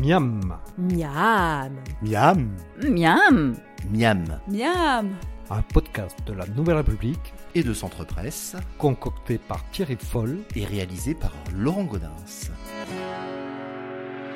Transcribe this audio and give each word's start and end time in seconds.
Miam. 0.00 0.56
Miam. 0.78 1.72
Miam. 2.02 2.48
Miam. 2.82 3.54
Miam. 3.92 4.24
Miam. 4.48 5.08
Un 5.50 5.62
podcast 5.62 6.16
de 6.26 6.32
la 6.32 6.46
Nouvelle 6.46 6.76
République 6.76 7.34
Et 7.54 7.62
de 7.62 7.74
Centre 7.74 8.04
Presse 8.04 8.56
concocté 8.78 9.38
par 9.38 9.68
Thierry 9.70 9.96
Foll. 10.00 10.38
et 10.54 10.64
réalisé 10.64 11.14
par 11.14 11.32
Laurent 11.56 11.84
Godin. 11.84 12.10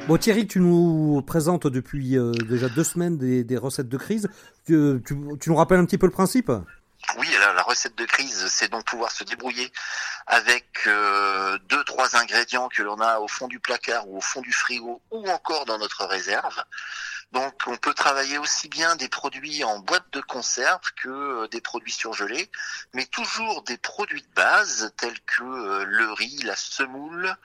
Bon 0.08 0.16
Thierry, 0.18 0.46
tu 0.46 0.60
nous 0.60 1.22
présentes 1.26 1.66
depuis 1.66 2.18
euh, 2.18 2.32
déjà 2.48 2.68
deux 2.68 2.84
semaines 2.84 3.16
des, 3.16 3.42
des 3.44 3.56
recettes 3.56 3.88
de 3.88 3.96
crise. 3.96 4.28
Tu, 4.66 5.00
tu- 5.06 5.16
tu 5.40 5.50
nous 5.50 5.56
rappelles 5.56 5.78
un 5.78 5.84
petit 5.86 5.98
peu 5.98 6.06
le 6.06 6.12
principe? 6.12 6.52
Oui, 7.16 7.34
alors 7.36 7.54
la 7.54 7.62
recette 7.62 7.94
de 7.94 8.04
crise, 8.04 8.48
c'est 8.48 8.68
donc 8.68 8.84
pouvoir 8.84 9.10
se 9.10 9.24
débrouiller 9.24 9.72
avec 10.26 10.86
euh, 10.86 11.58
deux, 11.68 11.84
trois 11.84 12.16
ingrédients 12.16 12.68
que 12.68 12.82
l'on 12.82 13.00
a 13.00 13.18
au 13.18 13.28
fond 13.28 13.46
du 13.46 13.60
placard 13.60 14.08
ou 14.08 14.18
au 14.18 14.20
fond 14.20 14.40
du 14.40 14.52
frigo 14.52 15.00
ou 15.10 15.28
encore 15.30 15.64
dans 15.64 15.78
notre 15.78 16.04
réserve. 16.06 16.62
Donc 17.32 17.54
on 17.66 17.76
peut 17.76 17.94
travailler 17.94 18.38
aussi 18.38 18.68
bien 18.68 18.96
des 18.96 19.08
produits 19.08 19.64
en 19.64 19.78
boîte 19.80 20.08
de 20.12 20.20
conserve 20.20 20.92
que 20.96 21.08
euh, 21.08 21.48
des 21.48 21.60
produits 21.60 21.92
surgelés, 21.92 22.50
mais 22.92 23.06
toujours 23.06 23.62
des 23.62 23.76
produits 23.76 24.22
de 24.22 24.34
base 24.34 24.92
tels 24.96 25.20
que 25.20 25.42
euh, 25.42 25.84
le 25.84 26.12
riz, 26.12 26.42
la 26.42 26.56
semoule, 26.56 27.36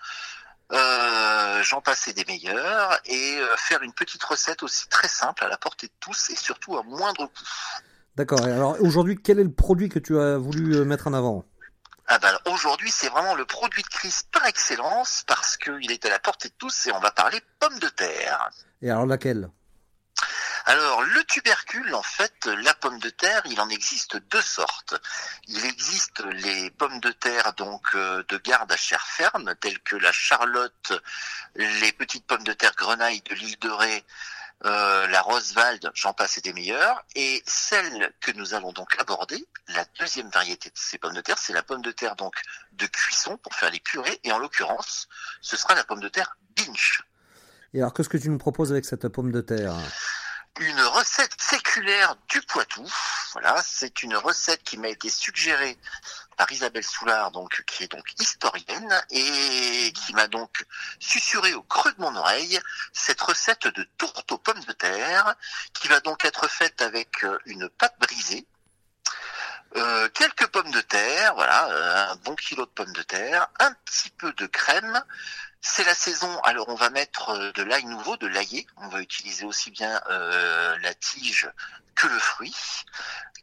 euh, 0.71 1.63
j'en 1.63 1.81
passais 1.81 2.13
des 2.13 2.25
meilleurs, 2.25 2.99
et 3.05 3.37
euh, 3.39 3.55
faire 3.57 3.81
une 3.81 3.93
petite 3.93 4.23
recette 4.23 4.61
aussi 4.61 4.87
très 4.87 5.07
simple 5.07 5.43
à 5.43 5.47
la 5.47 5.57
portée 5.57 5.87
de 5.87 5.93
tous 5.99 6.29
et 6.29 6.35
surtout 6.35 6.77
à 6.77 6.83
moindre 6.83 7.25
coût. 7.25 7.43
D'accord. 8.19 8.45
Et 8.45 8.51
Alors 8.51 8.75
aujourd'hui, 8.81 9.17
quel 9.17 9.39
est 9.39 9.45
le 9.45 9.53
produit 9.53 9.87
que 9.87 9.97
tu 9.97 10.19
as 10.19 10.37
voulu 10.37 10.75
euh, 10.75 10.83
mettre 10.83 11.07
en 11.07 11.13
avant? 11.13 11.45
Ah 12.05 12.19
ben, 12.19 12.27
alors, 12.27 12.41
aujourd'hui, 12.47 12.91
c'est 12.91 13.07
vraiment 13.07 13.33
le 13.33 13.45
produit 13.45 13.81
de 13.81 13.87
crise 13.87 14.23
par 14.23 14.45
excellence 14.45 15.23
parce 15.25 15.55
qu'il 15.55 15.89
est 15.89 16.05
à 16.05 16.09
la 16.09 16.19
portée 16.19 16.49
de 16.49 16.53
tous 16.57 16.87
et 16.87 16.91
on 16.91 16.99
va 16.99 17.11
parler 17.11 17.39
pommes 17.59 17.79
de 17.79 17.87
terre. 17.87 18.49
Et 18.81 18.91
alors 18.91 19.05
laquelle? 19.05 19.49
Alors, 20.65 21.01
le 21.01 21.23
tubercule, 21.23 21.95
en 21.95 22.03
fait, 22.03 22.45
la 22.61 22.73
pomme 22.73 22.99
de 22.99 23.09
terre, 23.09 23.41
il 23.45 23.61
en 23.61 23.69
existe 23.69 24.17
deux 24.29 24.41
sortes. 24.41 24.95
Il 25.47 25.63
existe 25.63 26.21
les 26.25 26.71
pommes 26.71 26.99
de 26.99 27.11
terre, 27.11 27.53
donc, 27.53 27.83
euh, 27.95 28.21
de 28.27 28.37
garde 28.37 28.69
à 28.69 28.75
chair 28.75 29.01
ferme, 29.07 29.55
telles 29.61 29.79
que 29.79 29.95
la 29.95 30.11
charlotte, 30.11 31.01
les 31.55 31.93
petites 31.93 32.27
pommes 32.27 32.43
de 32.43 32.51
terre 32.51 32.75
grenaille 32.75 33.21
de 33.21 33.35
l'île 33.35 33.59
de 33.59 33.69
Ré, 33.69 34.03
euh, 34.65 35.07
la 35.07 35.21
Roswald, 35.21 35.89
j'en 35.93 36.13
passe 36.13 36.37
et 36.37 36.41
des 36.41 36.53
meilleures. 36.53 37.03
Et 37.15 37.41
celle 37.45 38.13
que 38.19 38.31
nous 38.31 38.53
allons 38.53 38.71
donc 38.73 38.99
aborder, 38.99 39.47
la 39.69 39.85
deuxième 39.99 40.29
variété 40.29 40.69
de 40.69 40.77
ces 40.77 40.97
pommes 40.97 41.13
de 41.13 41.21
terre, 41.21 41.37
c'est 41.37 41.53
la 41.53 41.63
pomme 41.63 41.81
de 41.81 41.91
terre, 41.91 42.15
donc, 42.15 42.35
de 42.73 42.85
cuisson 42.87 43.37
pour 43.37 43.53
faire 43.53 43.71
les 43.71 43.79
purées. 43.79 44.19
Et 44.23 44.31
en 44.31 44.39
l'occurrence, 44.39 45.07
ce 45.41 45.55
sera 45.57 45.75
la 45.75 45.83
pomme 45.83 46.01
de 46.01 46.09
terre 46.09 46.37
binge. 46.55 47.03
Et 47.73 47.79
alors 47.79 47.93
qu'est-ce 47.93 48.09
que 48.09 48.17
tu 48.17 48.29
nous 48.29 48.37
proposes 48.37 48.71
avec 48.71 48.85
cette 48.85 49.07
pomme 49.07 49.31
de 49.31 49.41
terre? 49.41 49.75
Une 50.59 50.81
recette 50.81 51.35
séculaire 51.39 52.15
du 52.27 52.41
Poitou. 52.41 52.85
Voilà, 53.33 53.61
c'est 53.63 54.03
une 54.03 54.15
recette 54.15 54.63
qui 54.63 54.77
m'a 54.77 54.89
été 54.89 55.09
suggérée 55.09 55.77
par 56.39 56.49
Isabelle 56.53 56.85
Soulard, 56.85 57.31
donc 57.31 57.63
qui 57.67 57.83
est 57.83 57.91
donc 57.91 58.13
historienne 58.17 59.03
et 59.09 59.91
qui 59.91 60.13
m'a 60.13 60.27
donc 60.27 60.65
susurré 60.97 61.53
au 61.53 61.63
creux 61.63 61.91
de 61.91 62.01
mon 62.01 62.15
oreille 62.15 62.57
cette 62.93 63.19
recette 63.19 63.67
de 63.67 63.83
tourte 63.97 64.31
aux 64.31 64.37
pommes 64.37 64.63
de 64.63 64.71
terre 64.71 65.35
qui 65.73 65.89
va 65.89 65.99
donc 65.99 66.23
être 66.23 66.47
faite 66.47 66.81
avec 66.81 67.25
euh, 67.25 67.37
une 67.45 67.67
pâte 67.67 67.95
brisée. 67.99 68.47
euh, 69.75 70.07
quelques 70.13 70.47
pommes 70.47 70.71
de 70.71 70.79
terre, 70.79 71.35
voilà, 71.35 71.69
euh, 71.71 72.11
un 72.13 72.15
bon 72.23 72.35
kilo 72.35 72.65
de 72.65 72.71
pommes 72.71 72.93
de 72.93 73.03
terre, 73.03 73.49
un 73.59 73.73
petit 73.83 74.09
peu 74.11 74.31
de 74.31 74.45
crème, 74.47 75.03
c'est 75.61 75.83
la 75.83 75.95
saison, 75.95 76.39
alors 76.41 76.69
on 76.69 76.75
va 76.75 76.89
mettre 76.89 77.29
euh, 77.29 77.51
de 77.51 77.63
l'ail 77.63 77.85
nouveau, 77.85 78.15
de 78.17 78.27
l'aillé. 78.27 78.65
On 78.77 78.87
va 78.87 79.01
utiliser 79.01 79.45
aussi 79.45 79.71
bien 79.71 79.99
euh, 80.09 80.77
la 80.79 80.93
tige 80.93 81.49
que 81.95 82.07
le 82.07 82.17
fruit. 82.17 82.55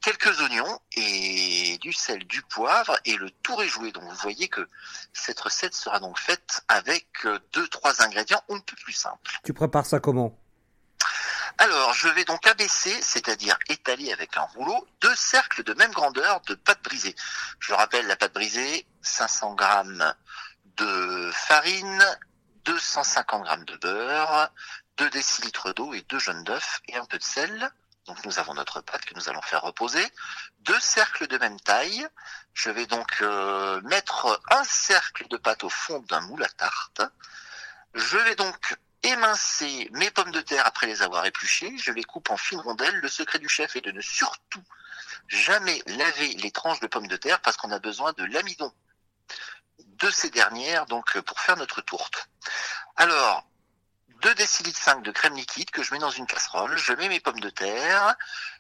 Quelques 0.01 0.41
oignons 0.41 0.81
et 0.93 1.79
du 1.79 1.93
sel, 1.93 2.27
du 2.27 2.41
poivre 2.43 2.99
et 3.05 3.17
le 3.17 3.31
tout 3.43 3.61
est 3.61 3.69
joué. 3.69 3.93
Donc 3.93 4.05
vous 4.05 4.17
voyez 4.17 4.49
que 4.49 4.67
cette 5.13 5.41
recette 5.41 5.75
sera 5.75 6.01
donc 6.01 6.19
faite 6.19 6.63
avec 6.69 7.07
euh, 7.27 7.39
deux, 7.53 7.69
trois 7.69 8.03
ingrédients 8.03 8.43
un 8.49 8.61
peu 8.61 8.77
plus 8.77 8.95
simples. 8.95 9.39
Tu 9.45 9.53
prépares 9.53 9.87
ça 9.87 10.01
comment? 10.01 10.39
Alors, 11.59 11.95
je 11.95 12.09
vais 12.09 12.25
donc 12.25 12.47
abaisser, 12.47 12.95
c'est-à-dire 13.01 13.59
étaler 13.71 14.13
avec 14.13 14.37
un 14.37 14.43
rouleau, 14.43 14.87
deux 15.01 15.15
cercles 15.15 15.65
de 15.65 15.73
même 15.75 15.91
grandeur 15.91 16.43
de 16.43 16.55
pâte 16.55 16.83
brisée. 16.83 17.15
Je 17.61 17.73
le 17.73 17.77
rappelle, 17.77 18.07
la 18.07 18.17
pâte 18.17 18.35
brisée, 18.35 18.87
500 19.01 19.55
grammes 19.55 20.15
de 20.77 21.31
farine, 21.33 22.05
250 22.65 23.43
grammes 23.45 23.65
de 23.65 23.77
beurre, 23.77 24.51
2 24.97 25.11
décilitres 25.11 25.75
d'eau 25.75 25.95
et 25.95 26.03
deux 26.03 26.19
jaunes 26.19 26.45
d'œufs 26.45 26.81
et 26.89 26.97
un 26.97 27.05
peu 27.05 27.19
de 27.19 27.23
sel. 27.23 27.71
Donc 28.07 28.25
nous 28.25 28.39
avons 28.39 28.55
notre 28.55 28.81
pâte 28.81 29.05
que 29.05 29.15
nous 29.15 29.29
allons 29.29 29.43
faire 29.43 29.63
reposer. 29.63 30.05
Deux 30.61 30.79
cercles 30.79 31.27
de 31.27 31.39
même 31.39 31.59
taille. 31.61 32.07
Je 32.55 32.71
vais 32.71 32.87
donc 32.87 33.21
euh, 33.21 33.81
mettre 33.83 34.41
un 34.51 34.65
cercle 34.65 35.27
de 35.29 35.37
pâte 35.37 35.65
au 35.65 35.69
fond 35.69 36.01
d'un 36.09 36.21
moule 36.21 36.45
à 36.45 36.49
tarte. 36.49 37.03
Je 37.95 38.17
vais 38.17 38.37
donc 38.37 38.77
émincer 39.03 39.89
mes 39.93 40.11
pommes 40.11 40.31
de 40.31 40.41
terre 40.41 40.67
après 40.67 40.87
les 40.87 41.03
avoir 41.03 41.27
épluchées. 41.27 41.77
Je 41.79 41.91
les 41.91 42.05
coupe 42.05 42.31
en 42.31 42.37
fines 42.37 42.61
rondelles. 42.61 42.97
Le 42.97 43.09
secret 43.09 43.41
du 43.41 43.49
chef 43.49 43.75
est 43.75 43.81
de 43.81 43.91
ne 43.91 44.01
surtout 44.01 44.63
jamais 45.29 45.83
laver 45.87 46.29
les 46.35 46.53
tranches 46.53 46.81
de 46.81 46.87
pommes 46.87 47.09
de 47.09 47.17
terre 47.17 47.41
parce 47.41 47.57
qu'on 47.57 47.73
a 47.73 47.81
besoin 47.81 48.13
de 48.13 48.25
l'amidon 48.25 48.73
de 49.99 50.11
ces 50.11 50.31
dernières 50.31 50.87
donc 50.87 51.17
euh, 51.17 51.23
pour 51.23 51.41
faire 51.41 51.57
notre 51.57 51.81
tourte. 51.81 52.29
Alors, 52.97 53.47
2 54.23 54.35
décilitres 54.35 54.81
5 54.81 55.03
de 55.03 55.11
crème 55.11 55.35
liquide 55.35 55.71
que 55.71 55.83
je 55.83 55.93
mets 55.93 55.99
dans 55.99 56.11
une 56.11 56.27
casserole, 56.27 56.77
je 56.77 56.93
mets 56.95 57.09
mes 57.09 57.21
pommes 57.21 57.41
de 57.41 57.51
terre, 57.51 58.15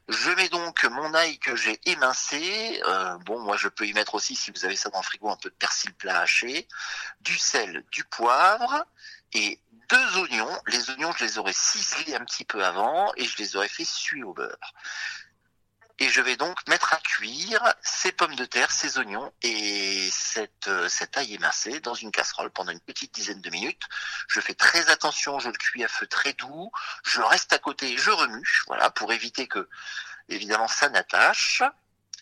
je 0.08 0.30
mets 0.30 0.48
donc 0.48 0.84
mon 0.84 1.14
ail 1.14 1.38
que 1.38 1.56
j'ai 1.56 1.80
émincé, 1.86 2.80
euh, 2.86 3.16
bon 3.18 3.40
moi 3.40 3.56
je 3.56 3.68
peux 3.68 3.86
y 3.86 3.92
mettre 3.94 4.14
aussi 4.14 4.36
si 4.36 4.50
vous 4.50 4.64
avez 4.64 4.76
ça 4.76 4.90
dans 4.90 5.00
le 5.00 5.04
frigo 5.04 5.30
un 5.30 5.36
peu 5.36 5.48
de 5.48 5.54
persil 5.54 5.94
plat 5.94 6.20
haché, 6.20 6.68
du 7.20 7.36
sel, 7.38 7.84
du 7.90 8.04
poivre 8.04 8.84
et 9.32 9.60
deux 9.88 10.18
oignons. 10.18 10.60
Les 10.66 10.90
oignons 10.90 11.12
je 11.12 11.24
les 11.24 11.38
aurais 11.38 11.54
ciselés 11.54 12.14
un 12.14 12.24
petit 12.24 12.44
peu 12.44 12.64
avant 12.64 13.12
et 13.16 13.24
je 13.24 13.38
les 13.38 13.56
aurais 13.56 13.68
fait 13.68 13.84
suer 13.84 14.22
au 14.22 14.34
beurre. 14.34 14.74
Et 15.98 16.10
je 16.10 16.20
vais 16.20 16.36
donc 16.36 16.58
mettre 16.68 16.92
à 16.92 16.98
cuire 16.98 17.74
ces 17.82 18.12
pommes 18.12 18.34
de 18.34 18.44
terre, 18.44 18.70
ces 18.70 18.98
oignons 18.98 19.32
et 19.40 20.10
cette, 20.12 20.68
euh, 20.68 20.90
cet 20.90 21.16
ail 21.16 21.34
émincé 21.34 21.80
dans 21.80 21.94
une 21.94 22.10
casserole 22.10 22.50
pendant 22.50 22.70
une 22.70 22.80
petite 22.80 23.14
dizaine 23.14 23.40
de 23.40 23.48
minutes. 23.48 23.82
Je 24.28 24.40
fais 24.42 24.54
très 24.54 24.90
attention, 24.90 25.38
je 25.38 25.48
le 25.48 25.56
cuis 25.56 25.84
à 25.84 25.88
feu 25.88 26.06
très 26.06 26.34
doux. 26.34 26.70
Je 27.02 27.22
reste 27.22 27.54
à 27.54 27.58
côté 27.58 27.92
et 27.92 27.96
je 27.96 28.10
remue, 28.10 28.62
voilà, 28.66 28.90
pour 28.90 29.10
éviter 29.10 29.48
que, 29.48 29.70
évidemment, 30.28 30.68
ça 30.68 30.90
n'attache. 30.90 31.62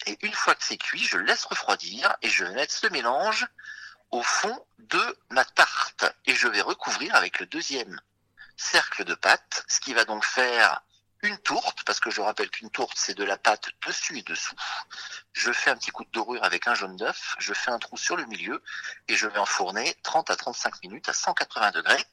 Et 0.07 0.19
une 0.23 0.35
fois 0.35 0.55
que 0.55 0.63
c'est 0.63 0.77
cuit, 0.79 1.03
je 1.03 1.17
le 1.17 1.25
laisse 1.25 1.45
refroidir 1.45 2.15
et 2.23 2.29
je 2.29 2.45
vais 2.45 2.55
mettre 2.55 2.75
ce 2.75 2.87
mélange 2.89 3.49
au 4.13 4.23
fond 4.23 4.65
de 4.79 5.19
ma 5.31 5.45
tarte. 5.45 6.05
Et 6.27 6.37
je 6.37 6.47
vais 6.47 6.61
recouvrir 6.61 7.17
avec 7.17 7.41
le 7.41 7.47
deuxième 7.47 8.01
cercle 8.57 9.05
de 9.05 9.15
pâte, 9.15 9.65
ce 9.67 9.81
qui 9.81 9.95
va 9.95 10.05
donc 10.05 10.25
faire 10.25 10.81
une 11.25 11.39
tourte, 11.39 11.85
parce 11.85 12.01
que 12.01 12.11
je 12.11 12.21
rappelle 12.21 12.51
qu'une 12.51 12.71
tourte, 12.71 12.97
c'est 12.97 13.15
de 13.15 13.25
la 13.25 13.37
pâte 13.37 13.69
dessus 13.87 14.19
et 14.19 14.23
dessous. 14.23 14.55
Je 15.33 15.53
fais 15.53 15.71
un 15.71 15.77
petit 15.77 15.91
coup 15.91 16.05
de 16.05 16.11
dorure 16.11 16.45
avec 16.45 16.67
un 16.69 16.75
jaune 16.75 16.97
d'œuf, 16.97 17.35
je 17.39 17.53
fais 17.55 17.71
un 17.71 17.79
trou 17.79 17.97
sur 17.97 18.17
le 18.17 18.25
milieu 18.27 18.63
et 19.09 19.17
je 19.17 19.27
vais 19.27 19.39
enfourner 19.39 19.95
30 20.03 20.31
à 20.31 20.37
35 20.37 20.83
minutes 20.83 21.09
à 21.09 21.13
180 21.13 21.73
degrés. 21.73 22.05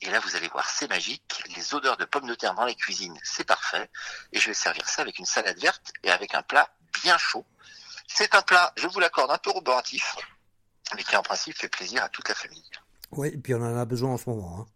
Et 0.00 0.10
là, 0.10 0.20
vous 0.20 0.36
allez 0.36 0.48
voir, 0.48 0.68
c'est 0.68 0.88
magique. 0.88 1.42
Les 1.56 1.74
odeurs 1.74 1.96
de 1.96 2.04
pommes 2.04 2.26
de 2.28 2.34
terre 2.34 2.54
dans 2.54 2.64
les 2.64 2.76
cuisines, 2.76 3.18
c'est 3.24 3.44
parfait. 3.44 3.90
Et 4.32 4.38
je 4.38 4.46
vais 4.48 4.54
servir 4.54 4.88
ça 4.88 5.02
avec 5.02 5.18
une 5.18 5.26
salade 5.26 5.58
verte 5.58 5.92
et 6.04 6.10
avec 6.10 6.34
un 6.34 6.42
plat 6.42 6.70
bien 7.02 7.18
chaud. 7.18 7.44
C'est 8.06 8.34
un 8.34 8.42
plat, 8.42 8.72
je 8.76 8.86
vous 8.86 9.00
l'accorde, 9.00 9.30
un 9.30 9.38
peu 9.38 9.50
roboratif, 9.50 10.16
mais 10.94 11.02
qui 11.02 11.16
en 11.16 11.22
principe 11.22 11.56
fait 11.56 11.68
plaisir 11.68 12.02
à 12.02 12.08
toute 12.08 12.28
la 12.28 12.34
famille. 12.34 12.70
Oui, 13.10 13.28
et 13.28 13.38
puis 13.38 13.54
on 13.54 13.62
en 13.62 13.76
a 13.76 13.84
besoin 13.84 14.12
en 14.12 14.18
ce 14.18 14.30
moment. 14.30 14.60
hein. 14.60 14.66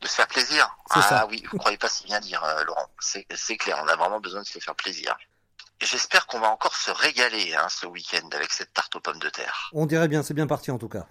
De 0.00 0.06
se 0.08 0.14
faire 0.14 0.28
plaisir 0.28 0.74
Ah 0.90 1.02
ça. 1.02 1.26
oui, 1.26 1.44
vous 1.50 1.58
croyez 1.58 1.76
pas 1.76 1.88
si 1.88 2.04
bien 2.04 2.20
dire, 2.20 2.42
euh, 2.44 2.64
Laurent. 2.64 2.86
C'est 3.00 3.26
c'est 3.34 3.56
clair, 3.56 3.78
on 3.84 3.88
a 3.88 3.96
vraiment 3.96 4.20
besoin 4.20 4.40
de 4.42 4.46
se 4.46 4.58
faire 4.58 4.74
plaisir. 4.74 5.16
J'espère 5.82 6.26
qu'on 6.26 6.40
va 6.40 6.48
encore 6.48 6.74
se 6.76 6.90
régaler 6.90 7.54
hein, 7.54 7.66
ce 7.70 7.86
week-end 7.86 8.28
avec 8.32 8.52
cette 8.52 8.72
tarte 8.74 8.96
aux 8.96 9.00
pommes 9.00 9.18
de 9.18 9.28
terre. 9.30 9.70
On 9.72 9.86
dirait 9.86 10.08
bien, 10.08 10.22
c'est 10.22 10.34
bien 10.34 10.46
parti 10.46 10.70
en 10.70 10.78
tout 10.78 10.88
cas. 10.88 11.06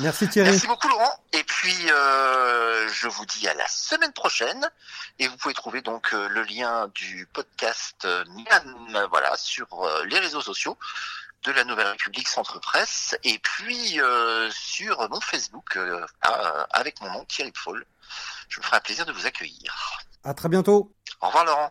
Merci 0.00 0.28
Thierry. 0.28 0.50
Merci 0.50 0.66
beaucoup 0.66 0.88
Laurent. 0.88 1.12
Et 1.32 1.44
puis 1.44 1.90
euh, 1.90 2.88
je 2.88 3.08
vous 3.08 3.24
dis 3.26 3.48
à 3.48 3.54
la 3.54 3.66
semaine 3.68 4.12
prochaine. 4.12 4.68
Et 5.18 5.28
vous 5.28 5.36
pouvez 5.36 5.54
trouver 5.54 5.82
donc 5.82 6.12
euh, 6.12 6.28
le 6.28 6.42
lien 6.42 6.88
du 6.94 7.26
podcast 7.32 8.04
euh, 8.04 8.24
voilà, 9.10 9.36
sur 9.36 9.66
euh, 9.84 10.04
les 10.06 10.18
réseaux 10.18 10.40
sociaux 10.40 10.78
de 11.44 11.52
la 11.52 11.64
Nouvelle 11.64 11.88
République 11.88 12.28
Centre 12.28 12.58
Presse. 12.60 13.16
Et 13.24 13.38
puis 13.38 14.00
euh, 14.00 14.50
sur 14.50 15.08
mon 15.08 15.20
Facebook 15.20 15.76
euh, 15.76 16.04
avec 16.70 17.00
mon 17.00 17.10
nom 17.12 17.24
Thierry 17.24 17.52
Foll. 17.54 17.86
Je 18.48 18.60
me 18.60 18.64
ferai 18.64 18.76
un 18.76 18.80
plaisir 18.80 19.06
de 19.06 19.12
vous 19.12 19.26
accueillir. 19.26 20.00
À 20.24 20.34
très 20.34 20.48
bientôt. 20.48 20.92
Au 21.20 21.26
revoir 21.28 21.44
Laurent. 21.44 21.70